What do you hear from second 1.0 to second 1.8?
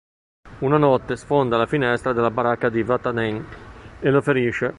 sfonda la